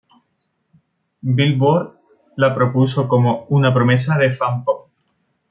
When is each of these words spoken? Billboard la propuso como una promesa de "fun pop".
Billboard 1.21 1.91
la 2.37 2.55
propuso 2.55 3.07
como 3.07 3.45
una 3.49 3.71
promesa 3.71 4.17
de 4.17 4.31
"fun 4.31 4.63
pop". 4.63 4.89